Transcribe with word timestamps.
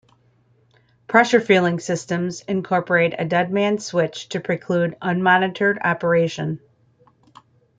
Pressure 1.07 1.39
fueling 1.39 1.79
systems 1.79 2.41
incorporate 2.47 3.13
a 3.19 3.23
dead 3.23 3.51
man's 3.51 3.85
switch 3.85 4.29
to 4.29 4.39
preclude 4.39 4.97
unmonitored 4.99 5.77
operation. 5.83 6.59